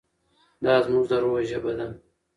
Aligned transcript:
دا 0.63 0.73
زموږ 0.85 1.05
د 1.11 1.13
روح 1.23 1.39
ژبه 1.49 1.71
ده. 1.77 1.87